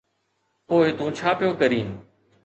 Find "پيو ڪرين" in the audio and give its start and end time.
1.37-1.87